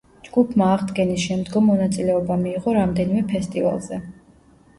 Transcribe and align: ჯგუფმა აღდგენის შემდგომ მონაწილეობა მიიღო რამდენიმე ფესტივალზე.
ჯგუფმა 0.27 0.69
აღდგენის 0.77 1.25
შემდგომ 1.25 1.67
მონაწილეობა 1.71 2.39
მიიღო 2.47 2.75
რამდენიმე 2.79 3.23
ფესტივალზე. 3.37 4.03